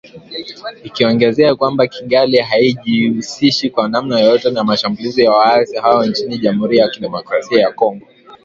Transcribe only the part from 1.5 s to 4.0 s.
kwamba “Kigali haijihusishi kwa